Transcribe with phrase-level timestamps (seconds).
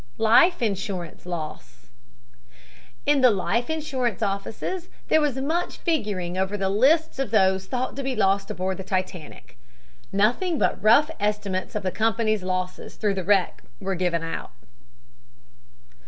[0.17, 1.91] LIFE INSURANCE LOSS
[3.05, 7.95] In the life insurance offices there was much figuring over the lists of those thought
[7.97, 9.59] to be lost aboard the Titanic.
[10.11, 14.49] Nothing but rough estimates of the company's losses through the wreck were given out.